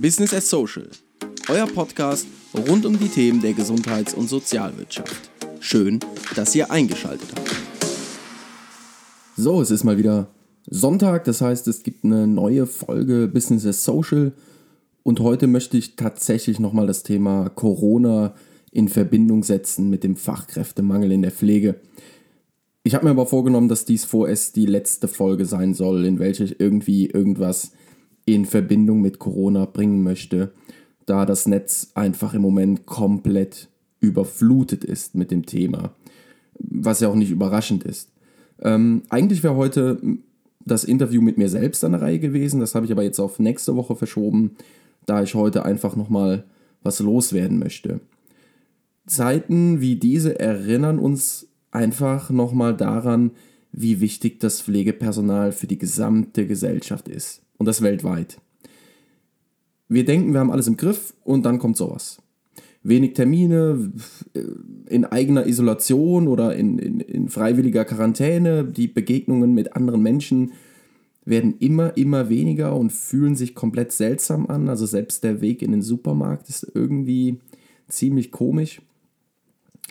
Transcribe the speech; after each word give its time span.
Business 0.00 0.34
as 0.34 0.50
Social, 0.50 0.88
euer 1.48 1.66
Podcast 1.66 2.26
rund 2.68 2.84
um 2.84 2.98
die 2.98 3.08
Themen 3.08 3.40
der 3.40 3.54
Gesundheits- 3.54 4.12
und 4.12 4.28
Sozialwirtschaft. 4.28 5.30
Schön, 5.60 6.00
dass 6.34 6.54
ihr 6.54 6.70
eingeschaltet 6.70 7.28
habt. 7.34 7.56
So, 9.36 9.62
es 9.62 9.70
ist 9.70 9.84
mal 9.84 9.96
wieder 9.96 10.28
Sonntag, 10.68 11.24
das 11.24 11.40
heißt, 11.40 11.66
es 11.68 11.82
gibt 11.82 12.04
eine 12.04 12.26
neue 12.26 12.66
Folge 12.66 13.26
Business 13.26 13.64
as 13.64 13.84
Social 13.84 14.32
und 15.02 15.20
heute 15.20 15.46
möchte 15.46 15.78
ich 15.78 15.96
tatsächlich 15.96 16.60
nochmal 16.60 16.86
das 16.86 17.02
Thema 17.02 17.48
Corona 17.48 18.34
in 18.72 18.88
Verbindung 18.88 19.44
setzen 19.44 19.88
mit 19.88 20.04
dem 20.04 20.16
Fachkräftemangel 20.16 21.10
in 21.10 21.22
der 21.22 21.32
Pflege. 21.32 21.76
Ich 22.82 22.94
habe 22.94 23.06
mir 23.06 23.12
aber 23.12 23.26
vorgenommen, 23.26 23.68
dass 23.68 23.86
dies 23.86 24.04
vorerst 24.04 24.56
die 24.56 24.66
letzte 24.66 25.08
Folge 25.08 25.46
sein 25.46 25.72
soll, 25.72 26.04
in 26.04 26.18
welcher 26.18 26.44
ich 26.44 26.60
irgendwie 26.60 27.06
irgendwas 27.06 27.72
in 28.26 28.44
Verbindung 28.44 29.00
mit 29.00 29.18
Corona 29.18 29.64
bringen 29.64 30.02
möchte, 30.02 30.52
da 31.06 31.24
das 31.24 31.46
Netz 31.46 31.92
einfach 31.94 32.34
im 32.34 32.42
Moment 32.42 32.84
komplett 32.84 33.68
überflutet 34.00 34.84
ist 34.84 35.14
mit 35.14 35.30
dem 35.30 35.46
Thema, 35.46 35.94
was 36.58 37.00
ja 37.00 37.08
auch 37.08 37.14
nicht 37.14 37.30
überraschend 37.30 37.84
ist. 37.84 38.10
Ähm, 38.60 39.02
eigentlich 39.08 39.42
wäre 39.42 39.56
heute 39.56 39.98
das 40.64 40.84
Interview 40.84 41.22
mit 41.22 41.38
mir 41.38 41.48
selbst 41.48 41.84
an 41.84 41.92
der 41.92 42.02
Reihe 42.02 42.18
gewesen, 42.18 42.60
das 42.60 42.74
habe 42.74 42.84
ich 42.84 42.92
aber 42.92 43.04
jetzt 43.04 43.20
auf 43.20 43.38
nächste 43.38 43.76
Woche 43.76 43.94
verschoben, 43.94 44.56
da 45.06 45.22
ich 45.22 45.34
heute 45.34 45.64
einfach 45.64 45.94
nochmal 45.94 46.44
was 46.82 46.98
loswerden 46.98 47.58
möchte. 47.58 48.00
Zeiten 49.06 49.80
wie 49.80 49.96
diese 49.96 50.40
erinnern 50.40 50.98
uns 50.98 51.48
einfach 51.70 52.30
nochmal 52.30 52.76
daran, 52.76 53.30
wie 53.70 54.00
wichtig 54.00 54.40
das 54.40 54.60
Pflegepersonal 54.60 55.52
für 55.52 55.68
die 55.68 55.78
gesamte 55.78 56.46
Gesellschaft 56.46 57.08
ist. 57.08 57.45
Und 57.58 57.66
das 57.66 57.82
weltweit. 57.82 58.38
Wir 59.88 60.04
denken, 60.04 60.32
wir 60.32 60.40
haben 60.40 60.50
alles 60.50 60.66
im 60.66 60.76
Griff 60.76 61.14
und 61.24 61.46
dann 61.46 61.58
kommt 61.58 61.76
sowas. 61.76 62.18
Wenig 62.82 63.14
Termine, 63.14 63.92
äh, 64.34 64.42
in 64.88 65.04
eigener 65.04 65.46
Isolation 65.46 66.28
oder 66.28 66.54
in, 66.54 66.78
in, 66.78 67.00
in 67.00 67.28
freiwilliger 67.28 67.84
Quarantäne, 67.84 68.64
die 68.64 68.88
Begegnungen 68.88 69.54
mit 69.54 69.74
anderen 69.74 70.02
Menschen 70.02 70.52
werden 71.24 71.56
immer, 71.58 71.96
immer 71.96 72.28
weniger 72.28 72.76
und 72.76 72.92
fühlen 72.92 73.34
sich 73.34 73.54
komplett 73.54 73.92
seltsam 73.92 74.46
an. 74.46 74.68
Also 74.68 74.86
selbst 74.86 75.24
der 75.24 75.40
Weg 75.40 75.60
in 75.60 75.72
den 75.72 75.82
Supermarkt 75.82 76.48
ist 76.48 76.70
irgendwie 76.74 77.40
ziemlich 77.88 78.30
komisch. 78.30 78.80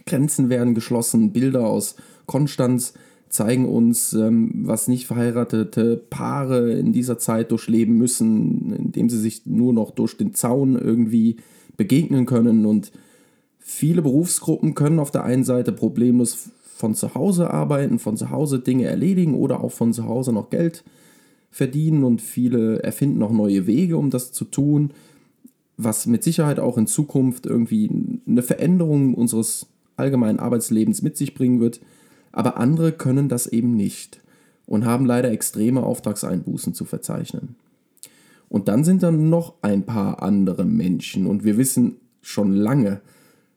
Grenzen 0.05 0.49
werden 0.49 0.75
geschlossen, 0.75 1.33
Bilder 1.33 1.67
aus 1.67 1.95
Konstanz 2.25 2.93
zeigen 3.29 3.67
uns, 3.67 4.13
ähm, 4.13 4.51
was 4.63 4.87
nicht 4.87 5.07
verheiratete 5.07 5.97
Paare 5.97 6.73
in 6.73 6.93
dieser 6.93 7.17
Zeit 7.17 7.51
durchleben 7.51 7.97
müssen, 7.97 8.73
indem 8.73 9.09
sie 9.09 9.19
sich 9.19 9.45
nur 9.45 9.73
noch 9.73 9.91
durch 9.91 10.17
den 10.17 10.33
Zaun 10.33 10.75
irgendwie 10.75 11.37
begegnen 11.77 12.25
können. 12.25 12.65
Und 12.65 12.91
viele 13.59 14.01
Berufsgruppen 14.01 14.75
können 14.75 14.99
auf 14.99 15.11
der 15.11 15.23
einen 15.23 15.43
Seite 15.43 15.71
problemlos 15.71 16.49
von 16.75 16.93
zu 16.93 17.15
Hause 17.15 17.51
arbeiten, 17.51 17.99
von 17.99 18.17
zu 18.17 18.29
Hause 18.29 18.59
Dinge 18.59 18.85
erledigen 18.85 19.35
oder 19.35 19.63
auch 19.63 19.71
von 19.71 19.93
zu 19.93 20.05
Hause 20.05 20.31
noch 20.33 20.49
Geld 20.49 20.83
verdienen 21.51 22.03
und 22.03 22.21
viele 22.21 22.83
erfinden 22.83 23.23
auch 23.23 23.31
neue 23.31 23.65
Wege, 23.65 23.97
um 23.97 24.09
das 24.09 24.33
zu 24.33 24.43
tun, 24.43 24.91
was 25.77 26.05
mit 26.05 26.23
Sicherheit 26.23 26.59
auch 26.59 26.77
in 26.77 26.85
Zukunft 26.85 27.45
irgendwie 27.45 27.89
eine 28.27 28.43
Veränderung 28.43 29.13
unseres 29.13 29.67
allgemeinen 29.95 30.39
Arbeitslebens 30.39 31.01
mit 31.01 31.15
sich 31.15 31.33
bringen 31.33 31.61
wird 31.61 31.79
aber 32.35 32.57
andere 32.57 32.91
können 32.91 33.29
das 33.29 33.47
eben 33.47 33.75
nicht 33.75 34.21
und 34.67 34.85
haben 34.85 35.05
leider 35.05 35.31
extreme 35.31 35.83
Auftragseinbußen 35.83 36.73
zu 36.73 36.83
verzeichnen. 36.83 37.55
Und 38.49 38.67
dann 38.67 38.83
sind 38.83 39.03
dann 39.03 39.29
noch 39.29 39.55
ein 39.61 39.85
paar 39.85 40.21
andere 40.21 40.65
Menschen 40.65 41.25
und 41.25 41.45
wir 41.45 41.57
wissen 41.57 41.95
schon 42.21 42.51
lange, 42.53 43.01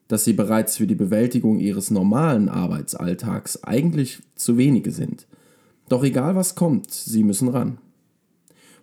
dass 0.07 0.25
sie 0.25 0.33
bereits 0.33 0.77
für 0.77 0.87
die 0.87 0.95
Bewältigung 0.95 1.59
ihres 1.59 1.91
normalen 1.91 2.49
Arbeitsalltags 2.49 3.65
eigentlich 3.65 4.21
zu 4.37 4.57
wenige 4.57 4.93
sind. 4.93 5.27
Doch 5.89 6.05
egal 6.05 6.37
was 6.37 6.55
kommt, 6.55 6.91
sie 6.91 7.25
müssen 7.25 7.49
ran. 7.49 7.79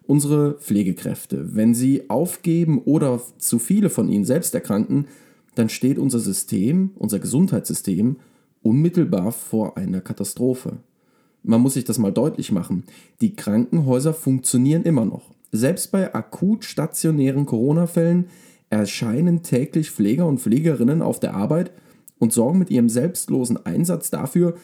Unsere 0.06 0.56
Pflegekräfte, 0.60 1.56
wenn 1.56 1.74
sie 1.74 2.10
aufgeben 2.10 2.80
oder 2.84 3.22
zu 3.38 3.60
viele 3.60 3.90
von 3.90 4.10
ihnen 4.10 4.26
selbst 4.26 4.54
erkranken, 4.54 5.08
dann 5.56 5.70
steht 5.70 5.98
unser 5.98 6.20
System, 6.20 6.92
unser 6.96 7.20
Gesundheitssystem 7.20 8.18
unmittelbar 8.66 9.32
vor 9.32 9.78
einer 9.78 10.02
Katastrophe. 10.02 10.78
Man 11.44 11.62
muss 11.62 11.76
sich 11.76 11.84
das 11.84 12.00
mal 12.00 12.12
deutlich 12.12 12.52
machen. 12.52 12.84
Die 13.22 13.36
Krankenhäuser 13.36 14.14
funktionieren 14.14 14.84
immer 14.84 15.06
noch. 15.06 15.30
Selbst 15.52 15.92
bei 15.92 16.14
akut 16.16 16.66
stationären 16.66 17.46
Corona-Fällen 17.46 18.26
erscheinen 18.72 19.44
täglich 19.44 19.92
Pfleger 19.92 20.26
und 20.26 20.42
Pflegerinnen 20.42 21.04
auf 21.04 21.20
der 21.20 21.36
Arbeit 21.36 21.72
und 22.18 22.34
sorgen 22.34 22.58
mit 22.58 22.72
ihrem 22.72 22.90
selbstlosen 22.90 23.64
Einsatz 23.66 24.10
dafür, 24.10 24.56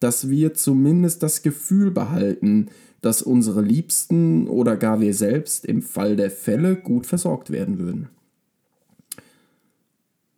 dass 0.00 0.30
wir 0.30 0.54
zumindest 0.54 1.22
das 1.22 1.42
Gefühl 1.42 1.90
behalten, 1.90 2.68
dass 3.02 3.20
unsere 3.20 3.60
Liebsten 3.60 4.48
oder 4.48 4.78
gar 4.78 5.00
wir 5.00 5.12
selbst 5.12 5.66
im 5.66 5.82
Fall 5.82 6.16
der 6.16 6.30
Fälle 6.30 6.76
gut 6.76 7.06
versorgt 7.06 7.50
werden 7.50 7.78
würden. 7.78 8.08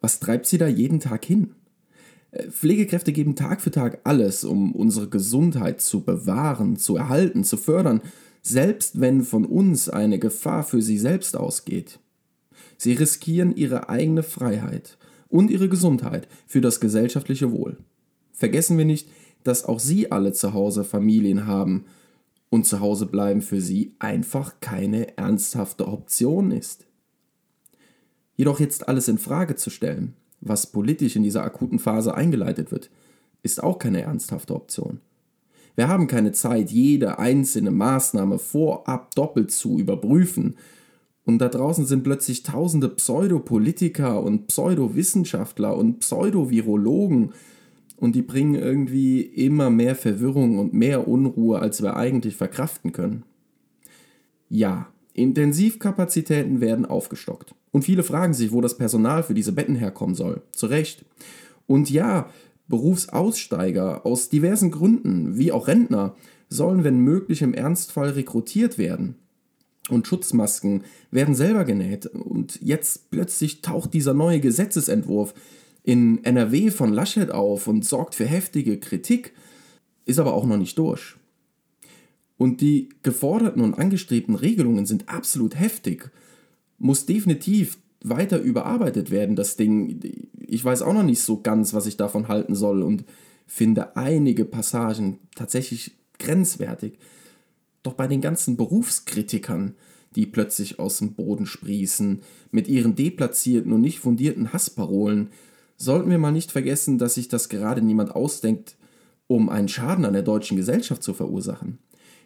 Was 0.00 0.18
treibt 0.18 0.46
sie 0.46 0.58
da 0.58 0.66
jeden 0.66 0.98
Tag 0.98 1.24
hin? 1.24 1.54
Pflegekräfte 2.50 3.12
geben 3.12 3.36
Tag 3.36 3.60
für 3.60 3.70
Tag 3.70 4.00
alles, 4.04 4.44
um 4.44 4.72
unsere 4.72 5.08
Gesundheit 5.08 5.80
zu 5.80 6.02
bewahren, 6.02 6.76
zu 6.76 6.96
erhalten, 6.96 7.44
zu 7.44 7.56
fördern, 7.56 8.00
selbst 8.40 9.00
wenn 9.00 9.22
von 9.22 9.44
uns 9.44 9.88
eine 9.88 10.18
Gefahr 10.18 10.64
für 10.64 10.80
sie 10.80 10.98
selbst 10.98 11.36
ausgeht. 11.36 11.98
Sie 12.78 12.94
riskieren 12.94 13.54
ihre 13.54 13.88
eigene 13.88 14.22
Freiheit 14.22 14.96
und 15.28 15.50
ihre 15.50 15.68
Gesundheit 15.68 16.26
für 16.46 16.60
das 16.60 16.80
gesellschaftliche 16.80 17.52
Wohl. 17.52 17.76
Vergessen 18.32 18.78
wir 18.78 18.84
nicht, 18.86 19.08
dass 19.44 19.64
auch 19.64 19.78
Sie 19.78 20.10
alle 20.10 20.32
zu 20.32 20.52
Hause 20.52 20.84
Familien 20.84 21.46
haben 21.46 21.84
und 22.48 22.66
zu 22.66 22.80
Hause 22.80 23.06
bleiben 23.06 23.42
für 23.42 23.60
Sie 23.60 23.94
einfach 23.98 24.60
keine 24.60 25.16
ernsthafte 25.16 25.86
Option 25.86 26.50
ist. 26.50 26.86
Jedoch 28.36 28.60
jetzt 28.60 28.88
alles 28.88 29.08
in 29.08 29.18
Frage 29.18 29.56
zu 29.56 29.70
stellen, 29.70 30.14
was 30.42 30.66
politisch 30.66 31.16
in 31.16 31.22
dieser 31.22 31.44
akuten 31.44 31.78
Phase 31.78 32.14
eingeleitet 32.14 32.70
wird, 32.70 32.90
ist 33.42 33.62
auch 33.62 33.78
keine 33.78 34.02
ernsthafte 34.02 34.54
Option. 34.54 35.00
Wir 35.74 35.88
haben 35.88 36.06
keine 36.06 36.32
Zeit, 36.32 36.70
jede 36.70 37.18
einzelne 37.18 37.70
Maßnahme 37.70 38.38
vorab 38.38 39.14
doppelt 39.14 39.50
zu 39.50 39.78
überprüfen. 39.78 40.56
Und 41.24 41.38
da 41.38 41.48
draußen 41.48 41.86
sind 41.86 42.02
plötzlich 42.02 42.42
tausende 42.42 42.88
Pseudopolitiker 42.88 44.22
und 44.22 44.48
Pseudowissenschaftler 44.48 45.76
und 45.76 46.00
Pseudovirologen 46.00 47.32
und 47.96 48.16
die 48.16 48.22
bringen 48.22 48.56
irgendwie 48.56 49.20
immer 49.20 49.70
mehr 49.70 49.94
Verwirrung 49.94 50.58
und 50.58 50.74
mehr 50.74 51.06
Unruhe, 51.06 51.60
als 51.60 51.82
wir 51.82 51.96
eigentlich 51.96 52.34
verkraften 52.34 52.90
können. 52.90 53.22
Ja, 54.48 54.88
Intensivkapazitäten 55.14 56.60
werden 56.60 56.86
aufgestockt. 56.86 57.54
Und 57.70 57.84
viele 57.84 58.02
fragen 58.02 58.34
sich, 58.34 58.52
wo 58.52 58.60
das 58.60 58.76
Personal 58.76 59.22
für 59.22 59.34
diese 59.34 59.52
Betten 59.52 59.76
herkommen 59.76 60.14
soll. 60.14 60.42
Zu 60.52 60.66
Recht. 60.66 61.04
Und 61.66 61.90
ja, 61.90 62.28
Berufsaussteiger 62.68 64.06
aus 64.06 64.28
diversen 64.28 64.70
Gründen, 64.70 65.36
wie 65.36 65.52
auch 65.52 65.68
Rentner, 65.68 66.14
sollen, 66.48 66.84
wenn 66.84 66.98
möglich, 66.98 67.42
im 67.42 67.54
Ernstfall 67.54 68.10
rekrutiert 68.10 68.78
werden. 68.78 69.16
Und 69.88 70.06
Schutzmasken 70.06 70.84
werden 71.10 71.34
selber 71.34 71.64
genäht. 71.64 72.06
Und 72.06 72.58
jetzt 72.62 73.10
plötzlich 73.10 73.62
taucht 73.62 73.94
dieser 73.94 74.14
neue 74.14 74.40
Gesetzesentwurf 74.40 75.34
in 75.82 76.22
NRW 76.24 76.70
von 76.70 76.92
Laschet 76.92 77.30
auf 77.30 77.66
und 77.66 77.84
sorgt 77.84 78.14
für 78.14 78.26
heftige 78.26 78.78
Kritik, 78.78 79.32
ist 80.04 80.18
aber 80.18 80.34
auch 80.34 80.46
noch 80.46 80.56
nicht 80.56 80.78
durch. 80.78 81.16
Und 82.42 82.60
die 82.60 82.88
geforderten 83.04 83.62
und 83.62 83.78
angestrebten 83.78 84.34
Regelungen 84.34 84.84
sind 84.84 85.08
absolut 85.08 85.54
heftig. 85.54 86.10
Muss 86.76 87.06
definitiv 87.06 87.78
weiter 88.02 88.40
überarbeitet 88.40 89.12
werden, 89.12 89.36
das 89.36 89.54
Ding. 89.54 90.00
Ich 90.40 90.64
weiß 90.64 90.82
auch 90.82 90.92
noch 90.92 91.04
nicht 91.04 91.22
so 91.22 91.40
ganz, 91.40 91.72
was 91.72 91.86
ich 91.86 91.96
davon 91.96 92.26
halten 92.26 92.56
soll 92.56 92.82
und 92.82 93.04
finde 93.46 93.94
einige 93.94 94.44
Passagen 94.44 95.20
tatsächlich 95.36 95.92
grenzwertig. 96.18 96.98
Doch 97.84 97.92
bei 97.92 98.08
den 98.08 98.20
ganzen 98.20 98.56
Berufskritikern, 98.56 99.76
die 100.16 100.26
plötzlich 100.26 100.80
aus 100.80 100.98
dem 100.98 101.14
Boden 101.14 101.46
sprießen, 101.46 102.22
mit 102.50 102.66
ihren 102.66 102.96
deplatzierten 102.96 103.72
und 103.72 103.82
nicht 103.82 104.00
fundierten 104.00 104.52
Hassparolen, 104.52 105.28
sollten 105.76 106.10
wir 106.10 106.18
mal 106.18 106.32
nicht 106.32 106.50
vergessen, 106.50 106.98
dass 106.98 107.14
sich 107.14 107.28
das 107.28 107.48
gerade 107.48 107.82
niemand 107.82 108.16
ausdenkt, 108.16 108.74
um 109.28 109.48
einen 109.48 109.68
Schaden 109.68 110.04
an 110.04 110.12
der 110.14 110.22
deutschen 110.22 110.56
Gesellschaft 110.56 111.04
zu 111.04 111.14
verursachen. 111.14 111.78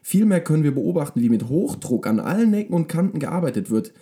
Vielmehr 0.09 0.41
können 0.41 0.63
wir 0.63 0.73
beobachten, 0.73 1.21
wie 1.21 1.29
mit 1.29 1.49
Hochdruck 1.49 2.07
an 2.07 2.21
allen 2.21 2.55
Ecken 2.55 2.75
und 2.75 2.87
Kanten 2.87 3.19
gearbeitet 3.19 3.71
wird. 3.71 3.93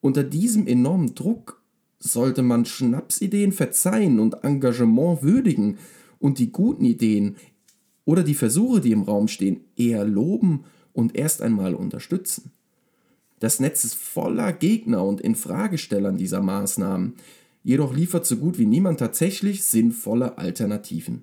Unter 0.00 0.24
diesem 0.24 0.66
enormen 0.66 1.14
Druck 1.14 1.62
sollte 2.00 2.42
man 2.42 2.64
Schnapsideen 2.64 3.52
verzeihen 3.52 4.18
und 4.18 4.42
Engagement 4.42 5.22
würdigen 5.22 5.78
und 6.18 6.40
die 6.40 6.50
guten 6.50 6.84
Ideen 6.84 7.36
oder 8.04 8.24
die 8.24 8.34
Versuche, 8.34 8.80
die 8.80 8.90
im 8.90 9.02
Raum 9.02 9.28
stehen, 9.28 9.60
eher 9.76 10.04
loben 10.04 10.64
und 10.92 11.14
erst 11.16 11.40
einmal 11.40 11.76
unterstützen. 11.76 12.50
Das 13.38 13.60
Netz 13.60 13.84
ist 13.84 13.94
voller 13.94 14.52
Gegner 14.52 15.04
und 15.04 15.20
Infragestellern 15.20 16.16
dieser 16.16 16.42
Maßnahmen. 16.42 17.14
Jedoch 17.62 17.94
liefert 17.94 18.26
so 18.26 18.36
gut 18.38 18.58
wie 18.58 18.66
niemand 18.66 18.98
tatsächlich 18.98 19.62
sinnvolle 19.62 20.36
Alternativen. 20.36 21.22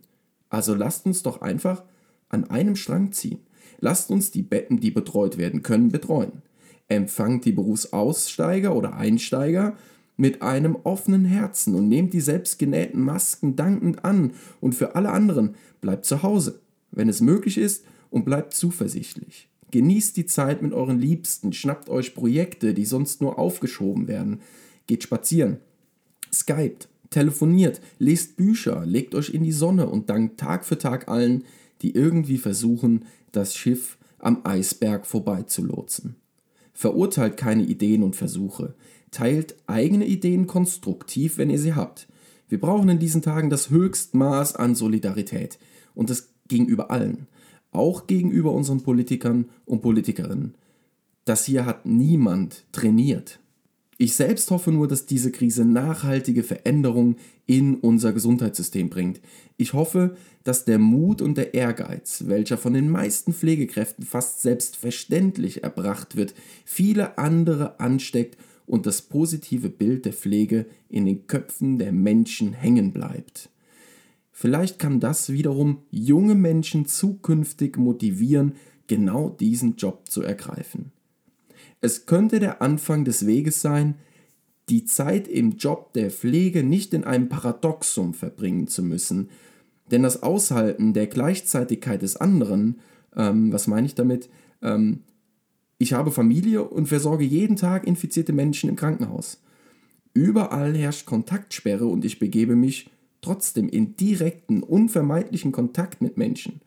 Also 0.49 0.73
lasst 0.73 1.05
uns 1.05 1.21
doch 1.21 1.41
einfach 1.41 1.83
an 2.29 2.49
einem 2.49 2.75
Strang 2.75 3.11
ziehen. 3.11 3.39
Lasst 3.79 4.09
uns 4.09 4.31
die 4.31 4.41
Betten, 4.41 4.79
die 4.79 4.91
betreut 4.91 5.37
werden 5.37 5.63
können, 5.63 5.89
betreuen. 5.89 6.41
Empfangt 6.87 7.45
die 7.45 7.51
Berufsaussteiger 7.51 8.75
oder 8.75 8.95
Einsteiger 8.95 9.75
mit 10.17 10.41
einem 10.41 10.75
offenen 10.83 11.23
Herzen 11.23 11.75
und 11.75 11.87
nehmt 11.87 12.13
die 12.13 12.21
selbstgenähten 12.21 13.01
Masken 13.01 13.55
dankend 13.55 14.03
an 14.03 14.33
und 14.59 14.75
für 14.75 14.95
alle 14.95 15.11
anderen 15.11 15.55
bleibt 15.81 16.05
zu 16.05 16.23
Hause, 16.23 16.59
wenn 16.91 17.07
es 17.07 17.21
möglich 17.21 17.57
ist 17.57 17.85
und 18.09 18.25
bleibt 18.25 18.53
zuversichtlich. 18.53 19.47
Genießt 19.71 20.17
die 20.17 20.25
Zeit 20.25 20.61
mit 20.61 20.73
euren 20.73 20.99
Liebsten, 20.99 21.53
schnappt 21.53 21.89
euch 21.89 22.15
Projekte, 22.15 22.73
die 22.73 22.85
sonst 22.85 23.21
nur 23.21 23.37
aufgeschoben 23.39 24.07
werden, 24.07 24.41
geht 24.87 25.03
spazieren, 25.03 25.57
skypt, 26.33 26.89
telefoniert, 27.11 27.79
lest 27.99 28.35
Bücher, 28.35 28.85
legt 28.85 29.15
euch 29.15 29.29
in 29.29 29.43
die 29.43 29.51
Sonne 29.51 29.87
und 29.87 30.09
dankt 30.09 30.39
Tag 30.39 30.65
für 30.65 30.77
Tag 30.77 31.07
allen, 31.07 31.45
die 31.81 31.95
irgendwie 31.95 32.37
versuchen, 32.37 33.05
das 33.31 33.55
Schiff 33.55 33.97
am 34.17 34.41
Eisberg 34.43 35.05
vorbeizulotsen. 35.05 36.15
Verurteilt 36.73 37.37
keine 37.37 37.63
Ideen 37.63 38.03
und 38.03 38.15
Versuche, 38.15 38.75
teilt 39.11 39.55
eigene 39.67 40.05
Ideen 40.05 40.47
konstruktiv, 40.47 41.37
wenn 41.37 41.49
ihr 41.49 41.59
sie 41.59 41.73
habt. 41.73 42.07
Wir 42.47 42.59
brauchen 42.59 42.89
in 42.89 42.99
diesen 42.99 43.21
Tagen 43.21 43.49
das 43.49 43.69
Höchstmaß 43.69 44.55
an 44.55 44.75
Solidarität 44.75 45.59
und 45.93 46.09
das 46.09 46.29
gegenüber 46.47 46.91
allen, 46.91 47.27
auch 47.71 48.07
gegenüber 48.07 48.51
unseren 48.51 48.81
Politikern 48.81 49.49
und 49.65 49.81
Politikerinnen. 49.81 50.55
Das 51.25 51.45
hier 51.45 51.65
hat 51.65 51.85
niemand 51.85 52.65
trainiert. 52.71 53.39
Ich 54.01 54.15
selbst 54.15 54.49
hoffe 54.49 54.71
nur, 54.71 54.87
dass 54.87 55.07
diese 55.07 55.29
Krise 55.29 55.65
nachhaltige 55.65 56.43
Veränderungen 56.43 57.17
in 57.45 57.75
unser 57.75 58.13
Gesundheitssystem 58.13 58.89
bringt. 58.89 59.19
Ich 59.57 59.73
hoffe, 59.73 60.15
dass 60.45 60.63
der 60.63 60.79
Mut 60.79 61.21
und 61.21 61.37
der 61.37 61.53
Ehrgeiz, 61.53 62.23
welcher 62.27 62.57
von 62.57 62.73
den 62.73 62.89
meisten 62.89 63.33
Pflegekräften 63.33 64.05
fast 64.05 64.41
selbstverständlich 64.41 65.65
erbracht 65.65 66.15
wird, 66.15 66.33
viele 66.63 67.17
andere 67.17 67.81
ansteckt 67.81 68.37
und 68.65 68.85
das 68.85 69.01
positive 69.01 69.67
Bild 69.67 70.05
der 70.05 70.13
Pflege 70.13 70.65
in 70.87 71.03
den 71.03 71.27
Köpfen 71.27 71.77
der 71.77 71.91
Menschen 71.91 72.53
hängen 72.53 72.93
bleibt. 72.93 73.49
Vielleicht 74.31 74.79
kann 74.79 75.01
das 75.01 75.33
wiederum 75.33 75.79
junge 75.91 76.35
Menschen 76.35 76.85
zukünftig 76.85 77.75
motivieren, 77.75 78.53
genau 78.87 79.27
diesen 79.27 79.75
Job 79.75 80.09
zu 80.09 80.21
ergreifen. 80.21 80.93
Es 81.81 82.05
könnte 82.05 82.39
der 82.39 82.61
Anfang 82.61 83.05
des 83.05 83.25
Weges 83.25 83.61
sein, 83.61 83.95
die 84.69 84.85
Zeit 84.85 85.27
im 85.27 85.57
Job 85.57 85.93
der 85.93 86.11
Pflege 86.11 86.63
nicht 86.63 86.93
in 86.93 87.03
einem 87.03 87.29
Paradoxum 87.29 88.13
verbringen 88.13 88.67
zu 88.67 88.83
müssen. 88.83 89.29
Denn 89.89 90.03
das 90.03 90.21
Aushalten 90.21 90.93
der 90.93 91.07
Gleichzeitigkeit 91.07 92.01
des 92.01 92.17
anderen, 92.17 92.79
ähm, 93.15 93.51
was 93.51 93.67
meine 93.67 93.87
ich 93.87 93.95
damit? 93.95 94.29
Ähm, 94.61 95.03
ich 95.79 95.93
habe 95.93 96.11
Familie 96.11 96.63
und 96.63 96.87
versorge 96.87 97.23
jeden 97.23 97.55
Tag 97.55 97.87
infizierte 97.87 98.33
Menschen 98.33 98.69
im 98.69 98.75
Krankenhaus. 98.75 99.41
Überall 100.13 100.75
herrscht 100.75 101.05
Kontaktsperre 101.05 101.85
und 101.85 102.05
ich 102.05 102.19
begebe 102.19 102.55
mich 102.55 102.89
trotzdem 103.21 103.69
in 103.69 103.95
direkten, 103.95 104.61
unvermeidlichen 104.61 105.51
Kontakt 105.51 106.01
mit 106.01 106.17
Menschen. 106.17 106.61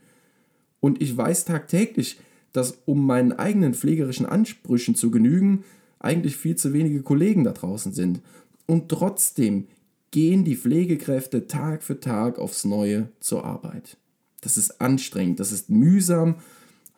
Und 0.81 1.01
ich 1.01 1.17
weiß 1.17 1.45
tagtäglich, 1.45 2.19
dass 2.53 2.79
um 2.85 3.07
meinen 3.07 3.33
eigenen 3.33 3.75
pflegerischen 3.75 4.27
Ansprüchen 4.27 4.95
zu 4.95 5.11
genügen, 5.11 5.65
eigentlich 5.99 6.37
viel 6.37 6.57
zu 6.57 6.73
wenige 6.73 7.03
Kollegen 7.03 7.45
da 7.45 7.53
draußen 7.53 7.93
sind. 7.93 8.21
Und 8.67 8.89
trotzdem 8.89 9.67
gehen 10.11 10.45
die 10.45 10.57
Pflegekräfte 10.57 11.47
Tag 11.47 11.83
für 11.83 12.01
Tag 12.01 12.39
aufs 12.39 12.65
Neue 12.65 13.09
zur 13.21 13.45
Arbeit. 13.45 13.97
Das 14.43 14.57
ist 14.57 14.81
anstrengend, 14.81 15.41
das 15.41 15.53
ist 15.53 15.71
mühsam 15.71 16.37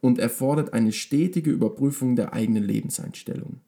und 0.01 0.19
erfordert 0.19 0.73
eine 0.73 0.93
stetige 0.93 1.51
Überprüfung 1.51 2.17
der 2.17 2.33
eigenen 2.33 2.65
Lebenseinstellung. 2.65 3.61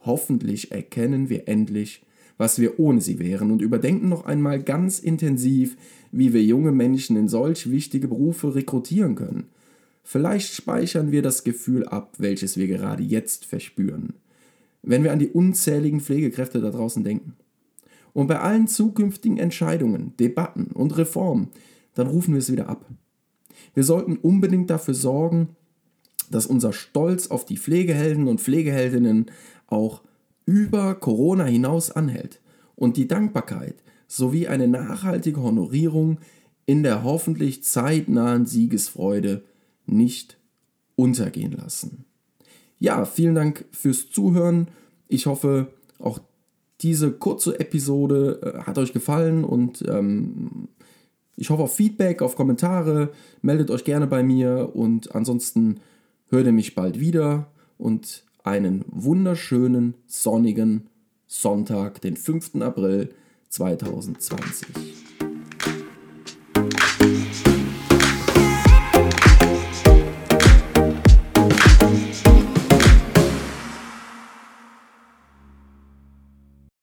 Hoffentlich 0.00 0.72
erkennen 0.72 1.28
wir 1.28 1.46
endlich, 1.46 2.02
was 2.38 2.58
wir 2.58 2.80
ohne 2.80 3.02
sie 3.02 3.18
wären 3.18 3.50
und 3.50 3.60
überdenken 3.60 4.08
noch 4.08 4.24
einmal 4.24 4.62
ganz 4.62 4.98
intensiv, 4.98 5.76
wie 6.10 6.32
wir 6.32 6.42
junge 6.42 6.72
Menschen 6.72 7.16
in 7.16 7.28
solch 7.28 7.70
wichtige 7.70 8.08
Berufe 8.08 8.54
rekrutieren 8.54 9.14
können. 9.14 9.50
Vielleicht 10.10 10.52
speichern 10.54 11.12
wir 11.12 11.22
das 11.22 11.44
Gefühl 11.44 11.86
ab, 11.86 12.14
welches 12.18 12.56
wir 12.56 12.66
gerade 12.66 13.04
jetzt 13.04 13.44
verspüren, 13.44 14.14
wenn 14.82 15.04
wir 15.04 15.12
an 15.12 15.20
die 15.20 15.28
unzähligen 15.28 16.00
Pflegekräfte 16.00 16.60
da 16.60 16.70
draußen 16.70 17.04
denken. 17.04 17.36
Und 18.12 18.26
bei 18.26 18.40
allen 18.40 18.66
zukünftigen 18.66 19.38
Entscheidungen, 19.38 20.16
Debatten 20.18 20.72
und 20.72 20.98
Reformen, 20.98 21.50
dann 21.94 22.08
rufen 22.08 22.34
wir 22.34 22.40
es 22.40 22.50
wieder 22.50 22.68
ab. 22.68 22.86
Wir 23.72 23.84
sollten 23.84 24.16
unbedingt 24.16 24.68
dafür 24.68 24.94
sorgen, 24.94 25.50
dass 26.28 26.44
unser 26.44 26.72
Stolz 26.72 27.28
auf 27.28 27.44
die 27.44 27.56
Pflegehelden 27.56 28.26
und 28.26 28.40
Pflegeheldinnen 28.40 29.26
auch 29.68 30.02
über 30.44 30.96
Corona 30.96 31.44
hinaus 31.44 31.92
anhält 31.92 32.40
und 32.74 32.96
die 32.96 33.06
Dankbarkeit 33.06 33.76
sowie 34.08 34.48
eine 34.48 34.66
nachhaltige 34.66 35.40
Honorierung 35.40 36.18
in 36.66 36.82
der 36.82 37.04
hoffentlich 37.04 37.62
zeitnahen 37.62 38.44
Siegesfreude 38.44 39.44
nicht 39.86 40.38
untergehen 40.96 41.52
lassen. 41.52 42.04
Ja, 42.78 43.04
vielen 43.04 43.34
Dank 43.34 43.66
fürs 43.72 44.10
Zuhören. 44.10 44.68
Ich 45.08 45.26
hoffe, 45.26 45.68
auch 45.98 46.20
diese 46.80 47.12
kurze 47.12 47.60
Episode 47.60 48.40
äh, 48.42 48.62
hat 48.62 48.78
euch 48.78 48.92
gefallen 48.92 49.44
und 49.44 49.84
ähm, 49.88 50.68
ich 51.36 51.50
hoffe 51.50 51.62
auf 51.62 51.74
Feedback, 51.74 52.22
auf 52.22 52.36
Kommentare. 52.36 53.10
Meldet 53.42 53.70
euch 53.70 53.84
gerne 53.84 54.06
bei 54.06 54.22
mir 54.22 54.70
und 54.74 55.14
ansonsten 55.14 55.80
hört 56.28 56.46
ihr 56.46 56.52
mich 56.52 56.74
bald 56.74 57.00
wieder 57.00 57.50
und 57.78 58.24
einen 58.44 58.84
wunderschönen 58.88 59.94
sonnigen 60.06 60.88
Sonntag, 61.26 62.00
den 62.00 62.16
5. 62.16 62.56
April 62.56 63.10
2020. 63.48 65.29